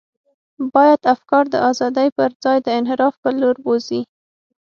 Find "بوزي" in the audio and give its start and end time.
3.63-4.01